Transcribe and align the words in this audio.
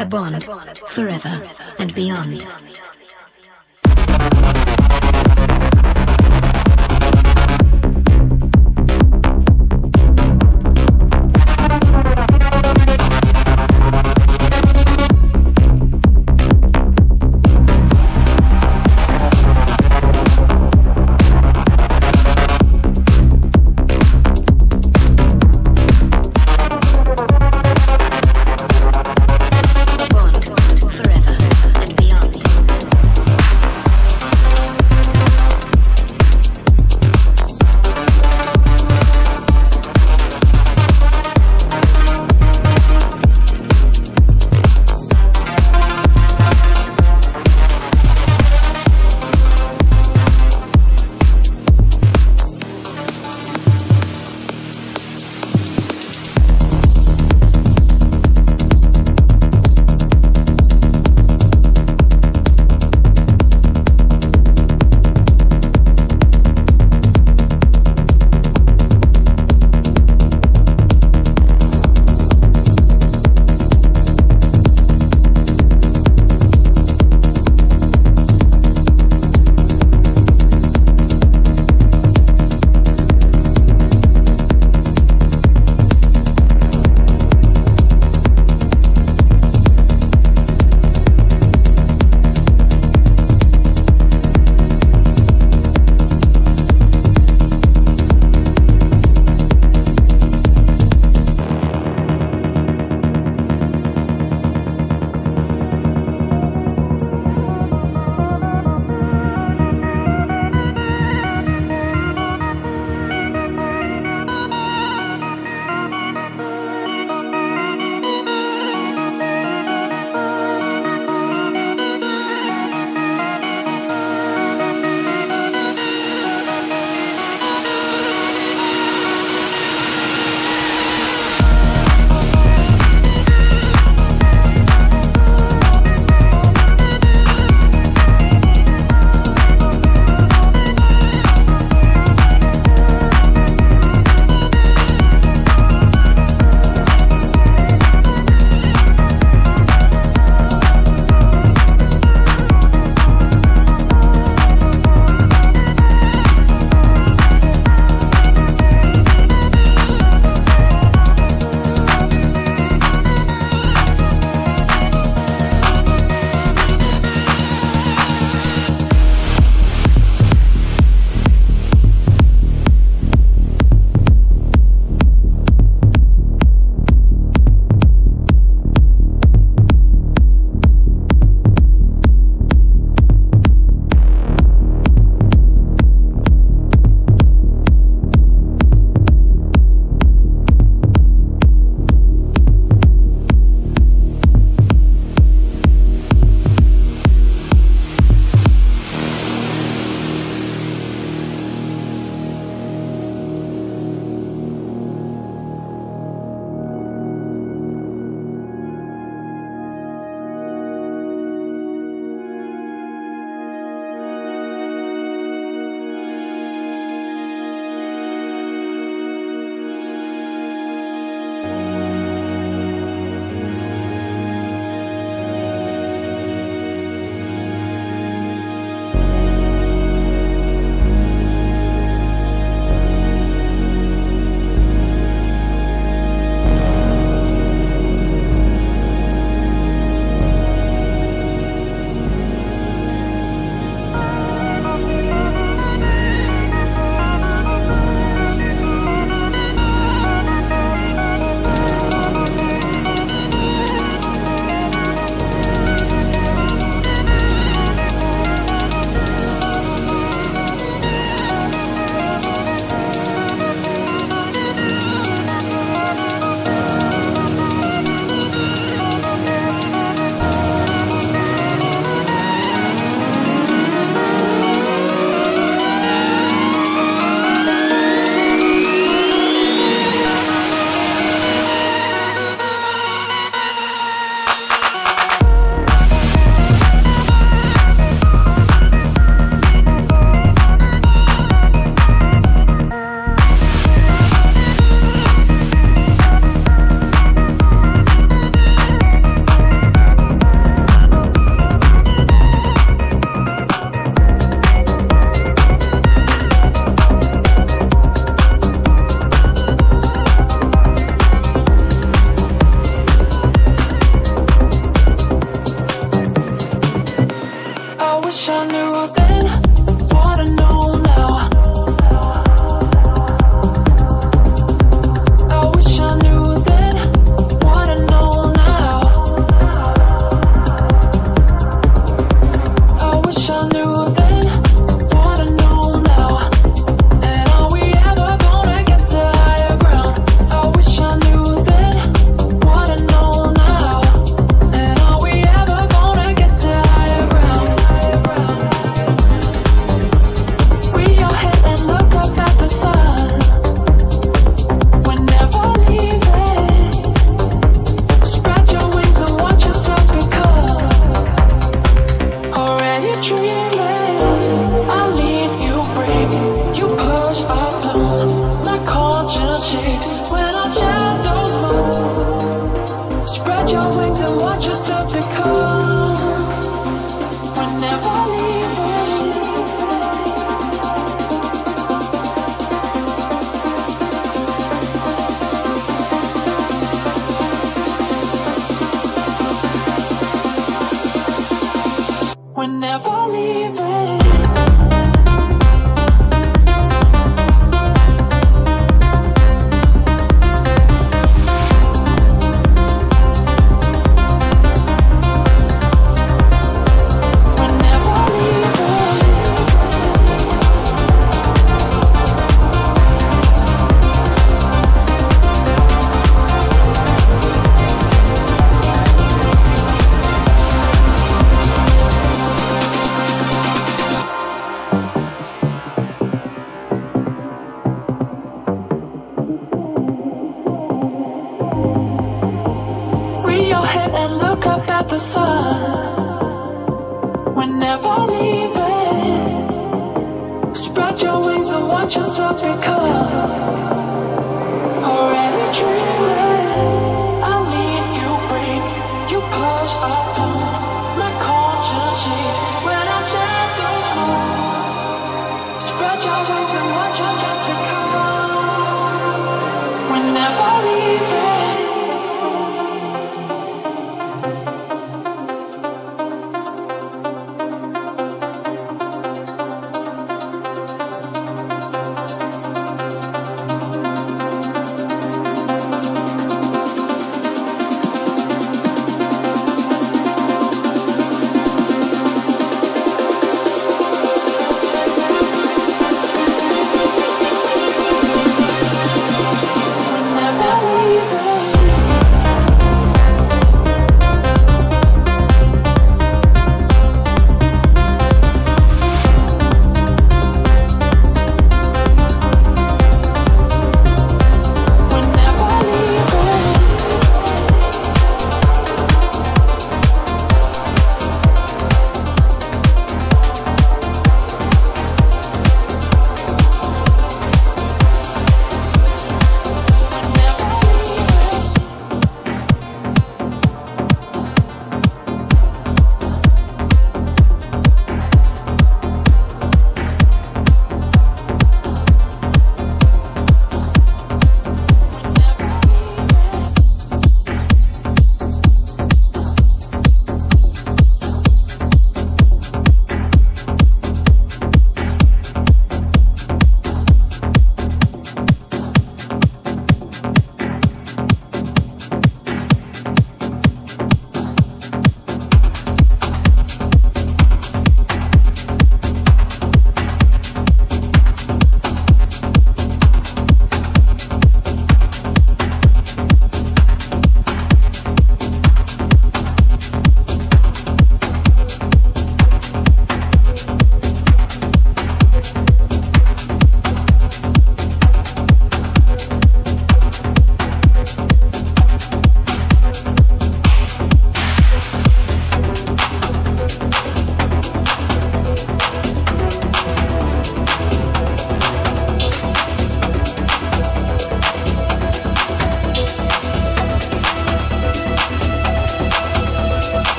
A 0.00 0.06
bond 0.06 0.48
forever 0.86 1.46
and 1.78 1.94
beyond. 1.94 2.46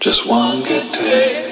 Just 0.00 0.28
one 0.28 0.62
good 0.62 0.92
day. 0.92 1.47